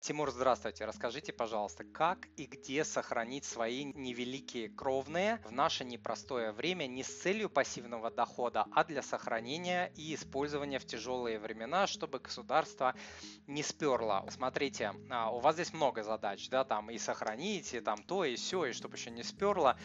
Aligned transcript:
Тимур, 0.00 0.30
здравствуйте. 0.30 0.86
Расскажите, 0.86 1.30
пожалуйста, 1.30 1.84
как 1.84 2.26
и 2.38 2.46
где 2.46 2.84
сохранить 2.84 3.44
свои 3.44 3.84
невеликие 3.84 4.70
кровные 4.70 5.42
в 5.44 5.52
наше 5.52 5.84
непростое 5.84 6.52
время 6.52 6.86
не 6.86 7.02
с 7.02 7.20
целью 7.20 7.50
пассивного 7.50 8.10
дохода, 8.10 8.64
а 8.72 8.84
для 8.84 9.02
сохранения 9.02 9.92
и 9.96 10.14
использования 10.14 10.78
в 10.78 10.86
тяжелые 10.86 11.38
времена, 11.38 11.86
чтобы 11.86 12.18
государство 12.18 12.94
не 13.46 13.62
сперло. 13.62 14.26
Смотрите, 14.30 14.94
а, 15.10 15.30
у 15.30 15.38
вас 15.38 15.56
здесь 15.56 15.74
много 15.74 16.02
задач, 16.02 16.48
да, 16.48 16.64
там 16.64 16.90
и 16.90 16.96
сохранить, 16.96 17.74
и 17.74 17.80
там 17.80 18.02
то, 18.02 18.24
и 18.24 18.36
все, 18.36 18.64
и 18.64 18.72
чтобы 18.72 18.96
еще 18.96 19.10
не 19.10 19.22
сперло. 19.22 19.76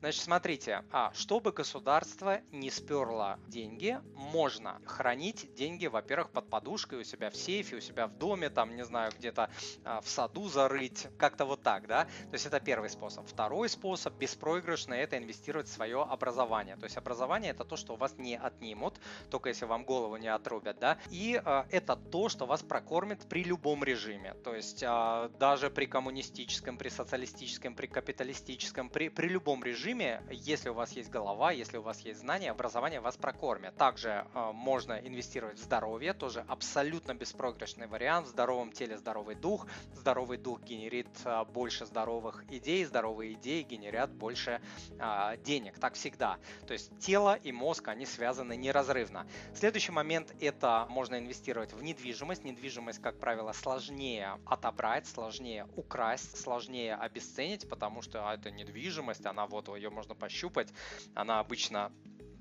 Значит, 0.00 0.22
смотрите, 0.22 0.82
а, 0.90 1.12
чтобы 1.12 1.52
государство 1.52 2.40
не 2.52 2.70
сперло 2.70 3.38
деньги, 3.46 4.00
можно 4.14 4.80
хранить 4.86 5.52
деньги, 5.54 5.88
во-первых, 5.88 6.30
под 6.30 6.48
подушкой 6.48 7.00
у 7.00 7.04
себя 7.04 7.28
в 7.28 7.36
сейфе, 7.36 7.76
у 7.76 7.80
себя 7.80 8.06
в 8.06 8.16
доме, 8.16 8.48
там, 8.48 8.74
не 8.74 8.84
знаю, 8.86 9.12
где-то 9.14 9.50
в 9.84 10.08
саду 10.08 10.48
зарыть, 10.48 11.06
как-то 11.18 11.44
вот 11.44 11.62
так, 11.62 11.86
да. 11.86 12.04
То 12.04 12.34
есть 12.34 12.46
это 12.46 12.60
первый 12.60 12.90
способ. 12.90 13.26
Второй 13.26 13.68
способ, 13.68 14.14
беспроигрышный, 14.14 14.98
это 14.98 15.18
инвестировать 15.18 15.68
в 15.68 15.72
свое 15.72 16.02
образование. 16.02 16.76
То 16.76 16.84
есть 16.84 16.96
образование 16.96 17.50
это 17.50 17.64
то, 17.64 17.76
что 17.76 17.94
у 17.94 17.96
вас 17.96 18.14
не 18.18 18.36
отнимут, 18.36 18.94
только 19.30 19.48
если 19.48 19.64
вам 19.64 19.84
голову 19.84 20.16
не 20.16 20.28
отрубят, 20.28 20.78
да. 20.78 20.98
И 21.10 21.40
э, 21.44 21.64
это 21.70 21.96
то, 21.96 22.28
что 22.28 22.46
вас 22.46 22.62
прокормит 22.62 23.26
при 23.28 23.44
любом 23.44 23.82
режиме. 23.84 24.34
То 24.44 24.54
есть 24.54 24.82
э, 24.82 25.30
даже 25.38 25.70
при 25.70 25.86
коммунистическом, 25.86 26.78
при 26.78 26.88
социалистическом, 26.88 27.74
при 27.74 27.86
капиталистическом, 27.86 28.88
при, 28.88 29.08
при 29.08 29.28
любом 29.28 29.64
режиме, 29.64 30.22
если 30.30 30.68
у 30.68 30.74
вас 30.74 30.92
есть 30.92 31.10
голова, 31.10 31.52
если 31.52 31.78
у 31.78 31.82
вас 31.82 32.00
есть 32.00 32.20
знания, 32.20 32.50
образование 32.50 33.00
вас 33.00 33.16
прокормит. 33.16 33.76
Также 33.76 34.26
можно 34.52 34.98
инвестировать 34.98 35.58
в 35.58 35.62
здоровье, 35.62 36.12
тоже 36.12 36.44
абсолютно 36.48 37.14
беспроигрышный 37.14 37.86
вариант. 37.86 38.26
В 38.26 38.30
здоровом 38.30 38.72
теле 38.72 38.96
здоровый 38.96 39.34
дух 39.34 39.47
дух. 39.48 39.66
Здоровый 39.94 40.36
дух 40.36 40.60
генерит 40.62 41.08
а, 41.24 41.44
больше 41.44 41.86
здоровых 41.86 42.44
идей, 42.50 42.84
здоровые 42.84 43.32
идеи 43.32 43.62
генерят 43.62 44.10
больше 44.10 44.60
а, 44.98 45.38
денег. 45.38 45.78
Так 45.78 45.94
всегда. 45.94 46.36
То 46.66 46.74
есть 46.74 46.90
тело 46.98 47.34
и 47.34 47.50
мозг, 47.50 47.88
они 47.88 48.04
связаны 48.04 48.56
неразрывно. 48.56 49.26
Следующий 49.54 49.92
момент 49.92 50.34
это 50.40 50.86
можно 50.90 51.18
инвестировать 51.18 51.72
в 51.72 51.82
недвижимость. 51.82 52.44
Недвижимость, 52.44 53.00
как 53.00 53.18
правило, 53.18 53.52
сложнее 53.52 54.38
отобрать, 54.44 55.06
сложнее 55.06 55.66
украсть, 55.76 56.38
сложнее 56.38 56.94
обесценить, 56.94 57.66
потому 57.68 58.02
что 58.02 58.30
это 58.30 58.50
недвижимость, 58.50 59.24
она 59.24 59.46
вот 59.46 59.68
ее 59.74 59.88
можно 59.88 60.14
пощупать, 60.14 60.68
она 61.14 61.40
обычно 61.40 61.78
а, 61.86 61.92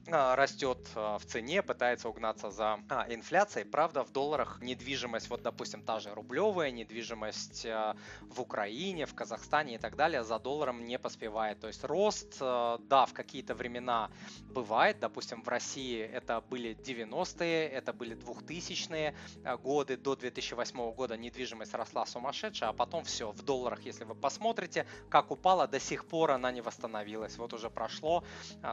растет 0.09 0.77
а, 0.95 1.17
в 1.17 1.25
цене, 1.25 1.61
пытается 1.61 2.09
угнаться 2.09 2.50
за 2.50 2.80
а, 2.89 3.05
инфляцией. 3.09 3.66
Правда, 3.66 4.03
в 4.03 4.11
долларах 4.11 4.59
недвижимость, 4.61 5.30
вот, 5.30 5.41
допустим, 5.41 5.81
та 5.83 5.99
же 5.99 6.14
рублевая 6.14 6.72
недвижимость 6.72 7.66
в 7.66 8.41
Украине, 8.41 9.05
в 9.05 9.14
Казахстане 9.14 9.75
и 9.75 9.77
так 9.77 9.95
далее, 9.95 10.23
за 10.23 10.39
долларом 10.39 10.86
не 10.86 10.99
поспевает. 10.99 11.59
То 11.59 11.67
есть 11.67 11.83
рост, 11.83 12.39
да, 12.39 13.05
в 13.05 13.14
какие-то 13.14 13.55
времена 13.55 14.09
бывает. 14.44 14.99
Допустим, 14.99 15.41
в 15.41 15.47
России 15.47 15.99
это 15.99 16.42
были 16.42 16.75
90-е, 16.75 17.67
это 17.67 17.94
были 17.94 18.16
2000-е 18.16 19.16
годы. 19.64 19.97
До 19.97 20.16
2008 20.16 20.92
года 20.94 21.17
недвижимость 21.17 21.73
росла 21.73 22.05
сумасшедшая, 22.05 22.69
а 22.69 22.73
потом 22.73 23.03
все, 23.03 23.31
в 23.31 23.42
долларах, 23.44 23.81
если 23.81 24.03
вы 24.03 24.16
посмотрите, 24.16 24.86
как 25.09 25.31
упала, 25.31 25.67
до 25.67 25.80
сих 25.80 26.05
пор 26.05 26.31
она 26.31 26.52
не 26.52 26.61
восстановилась. 26.61 27.38
Вот 27.38 27.53
уже 27.53 27.69
прошло, 27.69 28.23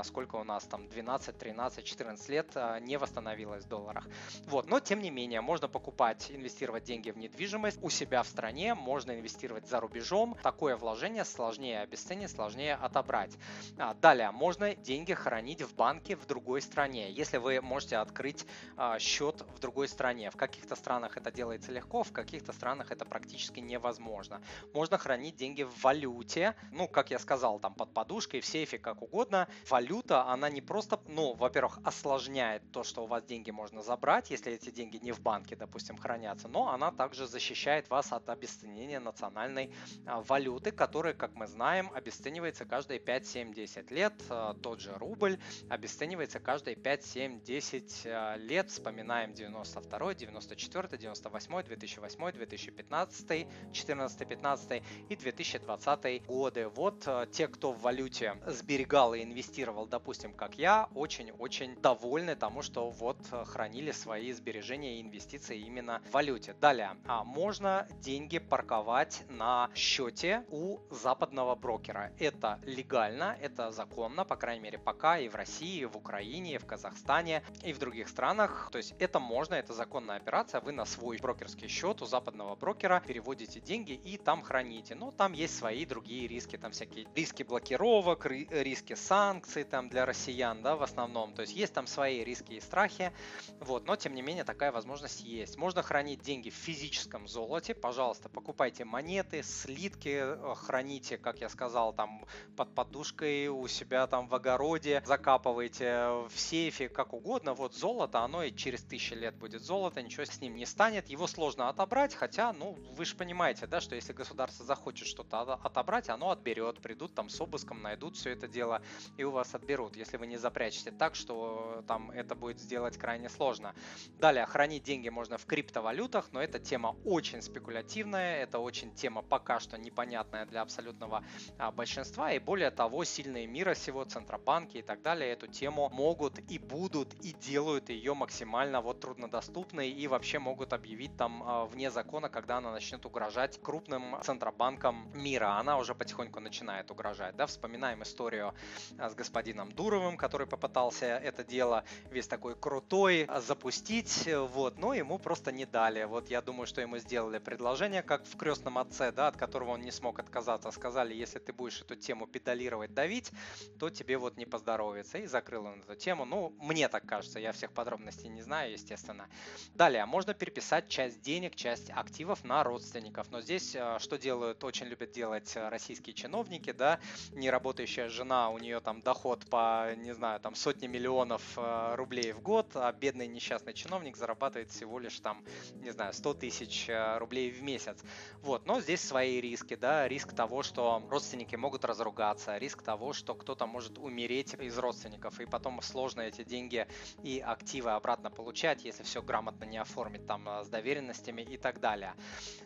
сколько 0.03 0.37
у 0.37 0.45
нас 0.45 0.65
там, 0.65 0.89
12 0.89 1.24
12, 1.33 1.39
13, 1.39 1.85
14 1.85 2.29
лет 2.29 2.51
а, 2.55 2.79
не 2.81 2.99
восстановилась 2.99 3.65
в 3.65 3.69
долларах. 3.69 4.09
Вот, 4.47 4.69
но 4.69 4.81
тем 4.81 5.01
не 5.01 5.11
менее, 5.11 5.41
можно 5.41 5.69
покупать, 5.69 6.31
инвестировать 6.31 6.85
деньги 6.85 7.11
в 7.11 7.17
недвижимость 7.17 7.79
у 7.83 7.91
себя 7.91 8.23
в 8.23 8.29
стране, 8.29 8.75
можно 8.75 9.13
инвестировать 9.13 9.67
за 9.69 9.81
рубежом. 9.81 10.37
Такое 10.43 10.77
вложение 10.77 11.25
сложнее 11.25 11.81
обесценить, 11.81 12.31
сложнее 12.31 12.75
отобрать. 12.75 13.33
А, 13.79 13.95
далее, 13.95 14.31
можно 14.31 14.75
деньги 14.75 15.15
хранить 15.15 15.63
в 15.63 15.75
банке 15.75 16.17
в 16.17 16.27
другой 16.27 16.61
стране, 16.61 17.11
если 17.11 17.39
вы 17.39 17.61
можете 17.61 17.97
открыть 17.97 18.47
а, 18.77 18.99
счет 18.99 19.45
в 19.57 19.61
другой 19.61 19.89
стране. 19.89 20.31
В 20.31 20.37
каких-то 20.37 20.77
странах 20.77 21.17
это 21.17 21.31
делается 21.31 21.73
легко, 21.73 22.03
в 22.03 22.13
каких-то 22.13 22.53
странах 22.53 22.91
это 22.91 23.05
практически 23.05 23.61
невозможно. 23.61 24.43
Можно 24.73 24.99
хранить 24.99 25.37
деньги 25.37 25.63
в 25.63 25.83
валюте, 25.83 26.55
ну, 26.73 26.89
как 26.89 27.11
я 27.11 27.19
сказал, 27.19 27.59
там 27.59 27.75
под 27.75 27.93
подушкой, 27.95 28.41
в 28.41 28.47
сейфе, 28.47 28.79
как 28.79 29.03
угодно. 29.03 29.49
Валюта, 29.69 30.25
она 30.27 30.51
не 30.51 30.61
просто 30.61 31.01
ну, 31.15 31.35
во-первых, 31.35 31.79
осложняет 31.85 32.63
то, 32.73 32.83
что 32.83 33.05
у 33.05 33.07
вас 33.07 33.25
деньги 33.25 33.53
можно 33.53 33.83
забрать, 33.83 34.31
если 34.31 34.53
эти 34.53 34.71
деньги 34.71 34.97
не 34.97 35.13
в 35.13 35.21
банке, 35.21 35.55
допустим, 35.55 35.97
хранятся, 35.97 36.49
но 36.49 36.71
она 36.71 36.91
также 36.91 37.29
защищает 37.29 37.89
вас 37.89 38.13
от 38.13 38.29
обесценения 38.29 38.99
национальной 38.99 39.73
а, 40.07 40.23
валюты, 40.23 40.73
которая, 40.73 41.15
как 41.15 41.35
мы 41.35 41.47
знаем, 41.47 41.89
обесценивается 41.95 42.65
каждые 42.65 42.99
5, 42.99 43.27
7, 43.27 43.55
10 43.55 43.91
лет. 43.93 44.13
А, 44.29 44.55
тот 44.55 44.81
же 44.81 44.93
рубль 44.99 45.39
обесценивается 45.69 46.41
каждые 46.41 46.75
5, 46.75 47.05
7, 47.05 47.41
10 47.43 48.07
лет. 48.39 48.71
Вспоминаем 48.71 49.35
92, 49.35 50.15
94, 50.15 50.99
98, 50.99 51.63
2008, 51.63 52.33
2015, 52.33 53.47
14, 53.73 54.29
15 54.29 54.83
и 55.09 55.17
2020 55.17 56.27
годы. 56.27 56.69
Вот 56.69 57.05
а, 57.07 57.27
те, 57.27 57.47
кто 57.47 57.73
в 57.73 57.81
валюте 57.83 58.37
сберегал 58.47 59.15
и 59.15 59.23
инвестировал, 59.23 59.87
допустим, 59.87 60.33
как 60.33 60.59
я, 60.59 60.89
очень-очень 61.05 61.77
довольны 61.83 62.35
тому, 62.35 62.63
что 62.63 62.89
вот 62.89 63.19
э, 63.31 63.45
хранили 63.45 63.93
свои 63.93 64.33
сбережения 64.33 64.97
и 64.97 65.03
инвестиции 65.03 65.59
именно 65.59 66.01
в 66.09 66.13
валюте. 66.13 66.57
Далее, 66.63 66.97
а 67.07 67.25
можно 67.25 67.87
деньги 68.01 68.39
парковать 68.39 69.23
на 69.29 69.69
счете 69.75 70.45
у 70.49 70.79
западного 70.91 71.55
брокера. 71.57 72.11
Это 72.19 72.59
легально, 72.65 73.37
это 73.43 73.71
законно, 73.71 74.25
по 74.25 74.37
крайней 74.37 74.63
мере, 74.63 74.79
пока 74.79 75.19
и 75.19 75.29
в 75.29 75.35
России, 75.35 75.83
и 75.83 75.85
в 75.85 75.95
Украине, 75.97 76.55
и 76.55 76.59
в 76.59 76.65
Казахстане, 76.65 77.43
и 77.63 77.75
в 77.75 77.79
других 77.79 78.09
странах. 78.09 78.71
То 78.73 78.79
есть 78.79 78.95
это 78.99 79.21
можно, 79.21 79.55
это 79.57 79.75
законная 79.75 80.17
операция. 80.17 80.63
Вы 80.63 80.73
на 80.73 80.87
свой 80.87 81.19
брокерский 81.19 81.69
счет 81.69 82.01
у 82.01 82.07
западного 82.07 82.57
брокера 82.57 83.03
переводите 83.07 83.61
деньги 83.61 83.93
и 83.93 84.17
там 84.17 84.41
храните. 84.41 84.95
Но 84.95 85.11
там 85.11 85.35
есть 85.35 85.59
свои 85.59 85.85
другие 85.85 86.29
риски, 86.29 86.57
там 86.57 86.73
всякие 86.73 87.07
риски 87.15 87.43
блокировок, 87.43 88.25
риски 88.25 88.95
санкций 88.95 89.65
там 89.65 89.91
для 89.91 90.07
россиян, 90.07 90.63
да, 90.63 90.77
в 90.77 90.83
основном. 90.95 91.35
То 91.35 91.43
есть 91.43 91.55
есть 91.55 91.75
там 91.75 91.87
свои 91.87 92.23
риски 92.23 92.53
и 92.53 92.61
страхи, 92.61 93.13
вот, 93.61 93.87
но 93.87 93.97
тем 93.97 94.15
не 94.15 94.23
менее 94.23 94.45
такая 94.45 94.71
возможность 94.71 95.25
есть. 95.25 95.57
Можно 95.57 95.83
хранить 95.83 96.23
деньги 96.23 96.51
в 96.51 96.55
физическом 96.55 97.27
золоте, 97.27 97.75
пожалуйста, 97.75 98.29
покупайте 98.29 98.85
монеты, 98.85 99.43
слитки, 99.43 100.21
э, 100.23 100.55
храните, 100.55 101.19
как 101.19 101.41
я 101.41 101.49
сказал, 101.49 101.93
там 101.93 102.25
под 102.57 102.75
подушкой 102.75 103.49
у 103.49 103.67
себя 103.67 104.07
там 104.07 104.29
в 104.29 104.35
огороде, 104.35 105.03
закапывайте 105.05 106.27
в 106.29 106.33
сейфе, 106.37 106.89
как 106.89 107.13
угодно. 107.13 107.55
Вот 107.55 107.75
золото, 107.75 108.21
оно 108.21 108.45
и 108.45 108.55
через 108.55 108.83
тысячи 108.83 109.15
лет 109.15 109.35
будет 109.35 109.63
золото, 109.63 110.01
ничего 110.01 110.25
с 110.25 110.41
ним 110.41 110.55
не 110.55 110.67
станет, 110.67 111.09
его 111.09 111.27
сложно 111.27 111.69
отобрать, 111.69 112.15
хотя, 112.15 112.53
ну, 112.53 112.79
вы 112.97 113.05
же 113.05 113.17
понимаете, 113.17 113.67
да, 113.67 113.81
что 113.81 113.97
если 113.97 114.13
государство 114.13 114.65
захочет 114.65 115.09
что-то 115.09 115.55
отобрать, 115.55 116.09
оно 116.09 116.31
отберет, 116.31 116.81
придут 116.81 117.15
там 117.15 117.29
с 117.29 117.41
обыском, 117.41 117.83
найдут 117.83 118.17
все 118.17 118.31
это 118.31 118.47
дело 118.47 118.81
и 119.17 119.25
у 119.25 119.33
вас 119.33 119.55
отберут, 119.55 119.97
если 119.97 120.17
вы 120.17 120.27
не 120.27 120.37
запрячете 120.37 120.74
упорядочите 120.75 120.91
так, 120.91 121.15
что 121.15 121.85
там 121.87 122.11
это 122.11 122.35
будет 122.35 122.59
сделать 122.59 122.99
крайне 122.99 123.29
сложно. 123.29 123.75
Далее, 124.19 124.47
хранить 124.47 124.83
деньги 124.83 125.09
можно 125.09 125.39
в 125.39 125.47
криптовалютах, 125.47 126.33
но 126.33 126.43
эта 126.43 126.59
тема 126.59 126.97
очень 127.05 127.43
спекулятивная, 127.43 128.43
это 128.43 128.59
очень 128.59 128.95
тема 128.95 129.23
пока 129.23 129.61
что 129.61 129.79
непонятная 129.79 130.47
для 130.47 130.63
абсолютного 130.63 131.25
а, 131.59 131.71
большинства, 131.71 132.33
и 132.33 132.39
более 132.39 132.71
того, 132.71 133.05
сильные 133.05 133.47
мира 133.47 133.75
сего, 133.75 134.05
центробанки 134.05 134.79
и 134.79 134.83
так 134.83 135.03
далее 135.03 135.33
эту 135.33 135.47
тему 135.47 135.91
могут 135.93 136.39
и 136.51 136.59
будут 136.59 137.15
и 137.25 137.33
делают 137.33 137.89
ее 137.89 138.15
максимально 138.15 138.81
вот 138.81 139.01
труднодоступной 139.01 139.91
и 139.91 140.09
вообще 140.09 140.39
могут 140.39 140.73
объявить 140.73 141.17
там 141.17 141.43
а, 141.43 141.65
вне 141.65 141.91
закона, 141.91 142.29
когда 142.29 142.59
она 142.59 142.73
начнет 142.73 143.07
угрожать 143.07 143.61
крупным 143.63 144.17
центробанкам 144.23 145.11
мира. 145.15 145.59
Она 145.59 145.79
уже 145.79 145.95
потихоньку 145.95 146.41
начинает 146.41 146.91
угрожать. 146.91 147.37
Да? 147.37 147.47
Вспоминаем 147.47 148.03
историю 148.03 148.55
а, 148.99 149.09
с 149.09 149.15
господином 149.15 149.73
Дуровым, 149.73 150.17
который 150.17 150.47
попытался 150.47 150.64
пытался 150.65 151.05
это 151.05 151.45
дело 151.45 151.85
весь 152.11 152.27
такой 152.27 152.57
крутой 152.57 153.29
запустить, 153.41 154.27
вот, 154.27 154.79
но 154.79 154.95
ему 154.95 155.19
просто 155.19 155.53
не 155.53 155.67
дали. 155.67 156.05
Вот 156.05 156.31
я 156.31 156.41
думаю, 156.41 156.67
что 156.67 156.81
ему 156.81 156.97
сделали 156.97 157.37
предложение, 157.37 158.03
как 158.03 158.25
в 158.25 158.35
крестном 158.39 158.79
отце, 158.79 159.13
да, 159.13 159.29
от 159.29 159.37
которого 159.37 159.73
он 159.73 159.83
не 159.83 159.91
смог 159.91 160.19
отказаться. 160.19 160.71
Сказали, 160.71 161.13
если 161.13 161.39
ты 161.39 161.53
будешь 161.53 161.83
эту 161.83 161.97
тему 161.97 162.27
педалировать, 162.27 162.95
давить, 162.95 163.31
то 163.79 163.91
тебе 163.91 164.17
вот 164.17 164.39
не 164.39 164.47
поздоровится. 164.47 165.19
И 165.19 165.27
закрыл 165.27 165.67
он 165.67 165.81
эту 165.81 165.97
тему. 165.97 166.25
Ну, 166.25 166.55
мне 166.59 166.89
так 166.89 167.05
кажется, 167.05 167.39
я 167.39 167.53
всех 167.53 167.73
подробностей 167.73 168.31
не 168.31 168.41
знаю, 168.41 168.73
естественно. 168.73 169.29
Далее, 169.75 170.07
можно 170.07 170.33
переписать 170.33 170.89
часть 170.89 171.21
денег, 171.21 171.57
часть 171.57 171.91
активов 171.91 172.43
на 172.43 172.65
родственников. 172.65 173.31
Но 173.31 173.43
здесь 173.43 173.75
э, 173.75 173.99
что 173.99 174.17
делают, 174.17 174.65
очень 174.65 174.87
любят 174.87 175.11
делать 175.11 175.53
российские 175.57 176.15
чиновники, 176.15 176.73
да, 176.73 177.01
не 177.33 177.51
работающая 177.51 178.09
жена, 178.09 178.49
у 178.49 178.57
нее 178.57 178.81
там 178.81 179.03
доход 179.03 179.45
по, 179.51 179.95
не 179.97 180.15
знаю, 180.15 180.41
там 180.41 180.54
там 180.55 180.57
сотни 180.57 180.87
миллионов 180.87 181.43
э, 181.57 181.95
рублей 181.97 182.33
в 182.33 182.41
год, 182.41 182.71
а 182.75 182.93
бедный 182.93 183.27
несчастный 183.27 183.73
чиновник 183.73 184.17
зарабатывает 184.17 184.71
всего 184.71 184.99
лишь 184.99 185.19
там, 185.21 185.45
не 185.83 185.91
знаю, 185.91 186.13
100 186.13 186.35
тысяч 186.35 186.89
э, 186.89 187.19
рублей 187.19 187.51
в 187.51 187.63
месяц. 187.63 187.99
Вот, 188.43 188.67
но 188.67 188.81
здесь 188.81 189.01
свои 189.01 189.41
риски, 189.41 189.75
да, 189.75 190.07
риск 190.09 190.33
того, 190.33 190.63
что 190.63 191.03
родственники 191.11 191.57
могут 191.57 191.85
разругаться, 191.85 192.57
риск 192.59 192.83
того, 192.83 193.13
что 193.13 193.35
кто-то 193.35 193.67
может 193.67 193.99
умереть 193.99 194.55
из 194.55 194.79
родственников, 194.79 195.41
и 195.41 195.47
потом 195.47 195.83
сложно 195.83 196.23
эти 196.23 196.45
деньги 196.45 196.87
и 197.25 197.41
активы 197.41 197.91
обратно 197.91 198.31
получать, 198.31 198.85
если 198.85 199.03
все 199.03 199.23
грамотно 199.23 199.65
не 199.65 199.79
оформить 199.79 200.27
там 200.27 200.49
с 200.63 200.69
доверенностями 200.69 201.43
и 201.43 201.57
так 201.57 201.81
далее. 201.81 202.15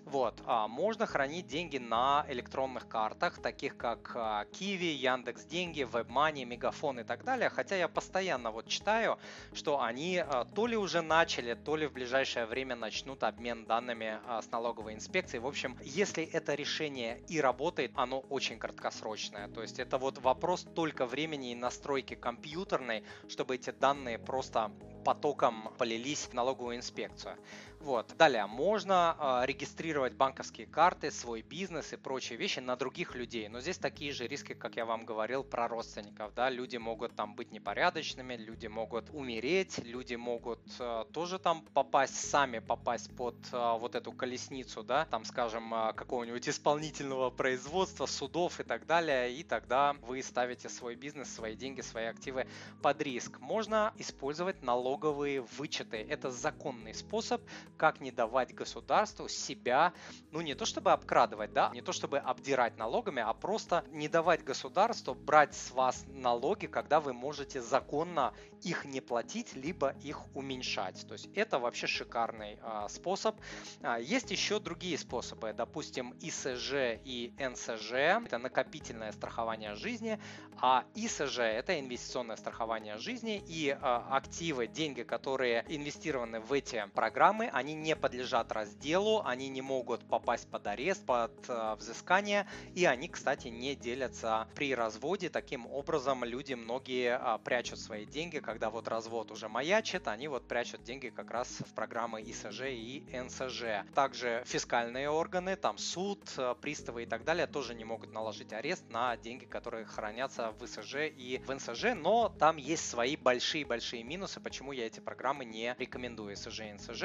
Вот, 0.04 0.42
а 0.46 0.68
можно 0.68 1.06
хранить 1.06 1.46
деньги 1.46 1.78
на 1.78 2.26
электронных 2.28 2.88
картах, 2.88 3.40
таких 3.40 3.76
как 3.76 4.14
Kiwi, 4.14 4.92
Яндекс 4.92 5.44
Деньги, 5.44 5.82
WebMoney, 5.82 6.44
Мегафон 6.44 7.00
и 7.00 7.04
так 7.04 7.24
далее, 7.24 7.48
хотя 7.48 7.77
я 7.78 7.88
постоянно 7.88 8.50
вот 8.50 8.68
читаю, 8.68 9.18
что 9.52 9.80
они 9.80 10.18
а, 10.18 10.44
то 10.44 10.66
ли 10.66 10.76
уже 10.76 11.00
начали, 11.00 11.54
то 11.54 11.76
ли 11.76 11.86
в 11.86 11.92
ближайшее 11.92 12.46
время 12.46 12.76
начнут 12.76 13.22
обмен 13.22 13.64
данными 13.64 14.18
а, 14.26 14.42
с 14.42 14.50
налоговой 14.50 14.94
инспекцией. 14.94 15.40
В 15.40 15.46
общем, 15.46 15.76
если 15.82 16.24
это 16.24 16.54
решение 16.54 17.20
и 17.28 17.40
работает, 17.40 17.92
оно 17.94 18.20
очень 18.20 18.58
краткосрочное. 18.58 19.48
То 19.48 19.62
есть 19.62 19.78
это 19.78 19.98
вот 19.98 20.18
вопрос 20.18 20.66
только 20.74 21.06
времени 21.06 21.52
и 21.52 21.54
настройки 21.54 22.14
компьютерной, 22.14 23.04
чтобы 23.28 23.54
эти 23.54 23.70
данные 23.70 24.18
просто 24.18 24.70
потоком 25.04 25.72
полились 25.78 26.26
в 26.26 26.34
налоговую 26.34 26.76
инспекцию. 26.76 27.36
Вот. 27.80 28.12
Далее, 28.18 28.46
можно 28.46 29.16
э, 29.18 29.46
регистрировать 29.46 30.12
банковские 30.12 30.66
карты, 30.66 31.12
свой 31.12 31.42
бизнес 31.42 31.92
и 31.92 31.96
прочие 31.96 32.36
вещи 32.36 32.58
на 32.58 32.76
других 32.76 33.14
людей. 33.14 33.48
Но 33.48 33.60
здесь 33.60 33.78
такие 33.78 34.12
же 34.12 34.26
риски, 34.26 34.54
как 34.54 34.76
я 34.76 34.84
вам 34.84 35.04
говорил 35.04 35.44
про 35.44 35.68
родственников. 35.68 36.34
Да? 36.34 36.50
Люди 36.50 36.76
могут 36.76 37.14
там 37.14 37.36
быть 37.36 37.52
непорядочными, 37.52 38.34
люди 38.34 38.66
могут 38.66 39.10
умереть, 39.10 39.78
люди 39.78 40.16
могут 40.16 40.60
э, 40.80 41.04
тоже 41.12 41.38
там 41.38 41.64
попасть, 41.72 42.16
сами 42.16 42.58
попасть 42.58 43.14
под 43.14 43.36
э, 43.52 43.76
вот 43.78 43.94
эту 43.94 44.12
колесницу, 44.12 44.82
да, 44.82 45.04
там, 45.04 45.24
скажем, 45.24 45.70
какого-нибудь 45.94 46.48
исполнительного 46.48 47.30
производства, 47.30 48.06
судов 48.06 48.58
и 48.58 48.64
так 48.64 48.86
далее. 48.86 49.32
И 49.32 49.44
тогда 49.44 49.94
вы 50.02 50.22
ставите 50.22 50.68
свой 50.68 50.96
бизнес, 50.96 51.32
свои 51.32 51.54
деньги, 51.54 51.80
свои 51.80 52.06
активы 52.06 52.48
под 52.82 53.00
риск. 53.02 53.38
Можно 53.38 53.94
использовать 53.98 54.62
налоговые 54.88 55.42
вычеты. 55.42 56.06
Это 56.08 56.30
законный 56.30 56.94
способ 56.94 57.42
как 57.76 58.00
не 58.00 58.10
давать 58.10 58.54
государству 58.54 59.28
себя, 59.28 59.92
ну 60.32 60.40
не 60.40 60.54
то 60.54 60.64
чтобы 60.64 60.92
обкрадывать, 60.92 61.52
да, 61.52 61.70
не 61.74 61.82
то 61.82 61.92
чтобы 61.92 62.18
обдирать 62.18 62.78
налогами, 62.78 63.22
а 63.22 63.34
просто 63.34 63.84
не 63.90 64.08
давать 64.08 64.44
государству 64.44 65.14
брать 65.14 65.54
с 65.54 65.70
вас 65.72 66.04
налоги, 66.08 66.66
когда 66.66 67.00
вы 67.00 67.12
можете 67.12 67.60
законно 67.60 68.32
их 68.62 68.84
не 68.86 69.00
платить, 69.00 69.54
либо 69.54 69.94
их 70.02 70.24
уменьшать. 70.34 71.06
То 71.06 71.12
есть 71.12 71.28
это 71.34 71.58
вообще 71.58 71.86
шикарный 71.86 72.58
а, 72.62 72.88
способ. 72.88 73.36
А, 73.82 73.98
есть 73.98 74.30
еще 74.30 74.58
другие 74.58 74.96
способы, 74.96 75.52
допустим, 75.52 76.14
ИСЖ 76.20 76.98
и 77.04 77.32
НСЖ, 77.38 77.92
это 77.92 78.38
накопительное 78.38 79.12
страхование 79.12 79.74
жизни, 79.74 80.18
а 80.60 80.84
ИСЖ 80.94 81.38
это 81.38 81.78
инвестиционное 81.78 82.36
страхование 82.36 82.96
жизни 82.98 83.42
и 83.46 83.76
а, 83.80 84.08
активы, 84.16 84.66
деньги, 84.78 85.02
которые 85.02 85.64
инвестированы 85.68 86.38
в 86.38 86.52
эти 86.52 86.84
программы, 86.94 87.50
они 87.52 87.74
не 87.74 87.96
подлежат 87.96 88.52
разделу, 88.52 89.22
они 89.24 89.48
не 89.48 89.60
могут 89.60 90.08
попасть 90.08 90.48
под 90.48 90.68
арест, 90.68 91.04
под 91.04 91.32
э, 91.48 91.74
взыскание, 91.74 92.46
и 92.76 92.84
они, 92.84 93.08
кстати, 93.08 93.48
не 93.48 93.74
делятся 93.74 94.46
при 94.54 94.72
разводе. 94.76 95.30
Таким 95.30 95.66
образом, 95.66 96.22
люди 96.22 96.54
многие 96.54 97.18
э, 97.20 97.38
прячут 97.42 97.80
свои 97.80 98.06
деньги, 98.06 98.38
когда 98.38 98.70
вот 98.70 98.86
развод 98.86 99.32
уже 99.32 99.48
маячит, 99.48 100.06
они 100.06 100.28
вот 100.28 100.46
прячут 100.46 100.84
деньги 100.84 101.08
как 101.08 101.32
раз 101.32 101.48
в 101.66 101.74
программы 101.74 102.22
ИСЖ 102.22 102.60
и 102.68 103.02
НСЖ. 103.12 103.84
Также 103.96 104.44
фискальные 104.46 105.10
органы, 105.10 105.56
там 105.56 105.76
суд, 105.76 106.20
э, 106.36 106.54
приставы 106.60 107.02
и 107.02 107.06
так 107.06 107.24
далее 107.24 107.48
тоже 107.48 107.74
не 107.74 107.84
могут 107.84 108.12
наложить 108.12 108.52
арест 108.52 108.84
на 108.90 109.16
деньги, 109.16 109.44
которые 109.44 109.86
хранятся 109.86 110.52
в 110.52 110.64
ИСЖ 110.64 111.10
и 111.16 111.42
в 111.44 111.52
НСЖ, 111.52 111.96
но 111.96 112.28
там 112.28 112.58
есть 112.58 112.88
свои 112.88 113.16
большие-большие 113.16 114.04
минусы, 114.04 114.38
почему 114.38 114.67
я 114.72 114.86
эти 114.86 115.00
программы 115.00 115.44
не 115.44 115.74
рекомендую 115.78 116.34
ИСЖ 116.34 116.60
и 116.60 116.72
НСЖ. 116.72 117.04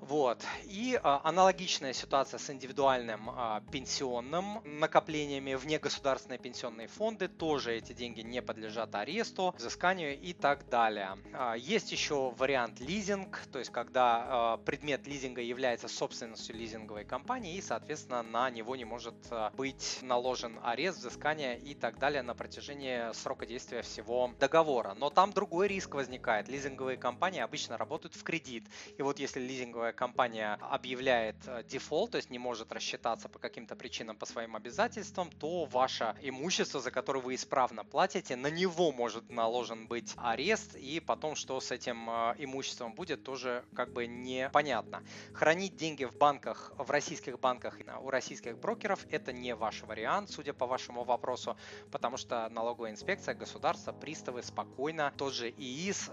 Вот. 0.00 0.44
И 0.64 0.98
а, 1.02 1.20
аналогичная 1.24 1.92
ситуация 1.92 2.38
с 2.38 2.50
индивидуальным 2.50 3.30
а, 3.30 3.62
пенсионным 3.72 4.62
накоплениями 4.64 5.54
в 5.54 5.66
негосударственные 5.66 6.38
пенсионные 6.38 6.88
фонды. 6.88 7.28
Тоже 7.28 7.74
эти 7.74 7.92
деньги 7.92 8.20
не 8.20 8.42
подлежат 8.42 8.94
аресту, 8.94 9.54
взысканию 9.56 10.18
и 10.18 10.32
так 10.32 10.68
далее. 10.68 11.18
А, 11.32 11.54
есть 11.54 11.92
еще 11.92 12.30
вариант 12.36 12.80
лизинг, 12.80 13.42
то 13.52 13.58
есть 13.58 13.70
когда 13.70 14.24
а, 14.26 14.56
предмет 14.58 15.06
лизинга 15.06 15.40
является 15.40 15.88
собственностью 15.88 16.56
лизинговой 16.56 17.04
компании 17.04 17.56
и, 17.56 17.62
соответственно, 17.62 18.22
на 18.22 18.50
него 18.50 18.76
не 18.76 18.84
может 18.84 19.14
а, 19.30 19.50
быть 19.56 19.98
наложен 20.02 20.58
арест, 20.62 20.98
взыскание 20.98 21.58
и 21.58 21.74
так 21.74 21.98
далее 21.98 22.22
на 22.22 22.34
протяжении 22.34 23.12
срока 23.12 23.46
действия 23.46 23.82
всего 23.82 24.30
договора. 24.38 24.94
Но 24.94 25.10
там 25.10 25.32
другой 25.32 25.68
риск 25.68 25.94
возникает. 25.94 26.48
Лизинговые 26.48 26.89
компании 26.96 27.40
обычно 27.40 27.78
работают 27.78 28.14
в 28.14 28.22
кредит. 28.22 28.64
И 28.98 29.02
вот 29.02 29.18
если 29.18 29.40
лизинг 29.40 29.70
лизинговая 29.70 29.92
компания 29.92 30.58
объявляет 30.62 31.36
э, 31.46 31.62
дефолт, 31.68 32.10
то 32.10 32.16
есть 32.16 32.30
не 32.30 32.38
может 32.38 32.72
рассчитаться 32.72 33.28
по 33.28 33.38
каким-то 33.38 33.76
причинам 33.76 34.16
по 34.16 34.26
своим 34.26 34.56
обязательствам, 34.56 35.30
то 35.38 35.64
ваше 35.66 36.16
имущество, 36.22 36.80
за 36.80 36.90
которое 36.90 37.20
вы 37.20 37.34
исправно 37.34 37.84
платите, 37.84 38.36
на 38.36 38.48
него 38.48 38.90
может 38.90 39.30
наложен 39.30 39.86
быть 39.86 40.12
арест, 40.16 40.74
и 40.74 40.98
потом, 40.98 41.36
что 41.36 41.60
с 41.60 41.70
этим 41.70 42.10
э, 42.10 42.34
имуществом 42.38 42.94
будет, 42.94 43.22
тоже 43.22 43.64
как 43.74 43.92
бы 43.92 44.06
непонятно. 44.06 45.02
Хранить 45.32 45.76
деньги 45.76 46.04
в 46.04 46.16
банках, 46.16 46.72
в 46.76 46.90
российских 46.90 47.38
банках 47.38 47.78
у 48.02 48.10
российских 48.10 48.58
брокеров 48.58 49.06
это 49.10 49.32
не 49.32 49.54
ваш 49.54 49.82
вариант, 49.82 50.30
судя 50.30 50.52
по 50.52 50.66
вашему 50.66 51.04
вопросу, 51.04 51.56
потому 51.92 52.16
что 52.16 52.48
налоговая 52.48 52.90
инспекция, 52.90 53.34
государство, 53.34 53.92
приставы 53.92 54.42
спокойно, 54.42 55.12
тот 55.16 55.32
же 55.32 55.50
ИИС 55.50 56.10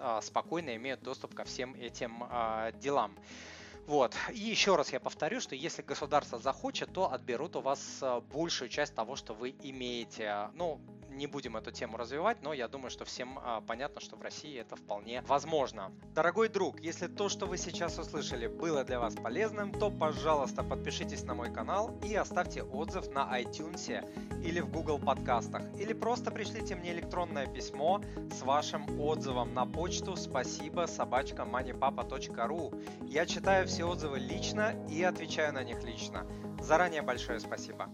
спокойно 0.68 0.76
имеют 0.76 1.02
доступ 1.02 1.34
ко 1.34 1.44
всем 1.46 1.76
этим 1.76 2.24
делам. 2.82 3.16
Вот. 3.88 4.14
И 4.34 4.40
еще 4.40 4.76
раз 4.76 4.92
я 4.92 5.00
повторю, 5.00 5.40
что 5.40 5.56
если 5.56 5.82
государство 5.82 6.38
захочет, 6.38 6.92
то 6.92 7.12
отберут 7.12 7.56
у 7.56 7.62
вас 7.62 8.00
э, 8.02 8.20
большую 8.34 8.68
часть 8.68 8.94
того, 8.94 9.16
что 9.16 9.34
вы 9.34 9.56
имеете. 9.62 10.50
Ну, 10.54 10.82
не 11.18 11.28
будем 11.28 11.58
эту 11.58 11.72
тему 11.72 11.98
развивать, 11.98 12.42
но 12.42 12.54
я 12.54 12.68
думаю, 12.68 12.92
что 12.92 13.04
всем 13.04 13.40
а, 13.40 13.62
понятно, 13.62 14.00
что 14.00 14.16
в 14.16 14.22
России 14.22 14.60
это 14.60 14.76
вполне 14.76 15.24
возможно. 15.28 15.92
Дорогой 16.14 16.48
друг, 16.48 16.80
если 16.80 17.08
то, 17.08 17.28
что 17.28 17.46
вы 17.48 17.58
сейчас 17.58 17.98
услышали, 17.98 18.48
было 18.48 18.84
для 18.84 19.00
вас 19.00 19.16
полезным, 19.16 19.72
то, 19.72 19.90
пожалуйста, 19.90 20.64
подпишитесь 20.64 21.24
на 21.24 21.34
мой 21.34 21.52
канал 21.52 22.00
и 22.04 22.14
оставьте 22.16 22.64
отзыв 22.64 23.10
на 23.10 23.42
iTunes 23.42 23.88
или 24.44 24.60
в 24.60 24.72
Google 24.72 25.00
подкастах. 25.00 25.64
Или 25.80 25.94
просто 25.94 26.30
пришлите 26.30 26.76
мне 26.76 26.94
электронное 26.94 27.48
письмо 27.48 28.02
с 28.32 28.42
вашим 28.42 29.00
отзывом 29.00 29.54
на 29.54 29.66
почту 29.66 30.16
спасибо 30.16 30.86
собачка 30.86 31.44
moneypapa.ru. 31.44 33.08
Я 33.08 33.26
читаю 33.26 33.66
все 33.78 33.86
отзывы 33.86 34.18
лично 34.18 34.74
и 34.90 35.04
отвечаю 35.04 35.54
на 35.54 35.62
них 35.62 35.84
лично. 35.84 36.26
Заранее 36.60 37.04
большое 37.04 37.40
спасибо. 37.40 37.88